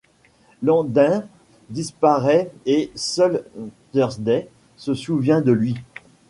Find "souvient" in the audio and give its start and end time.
4.95-5.41